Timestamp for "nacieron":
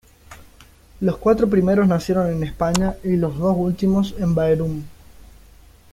1.87-2.27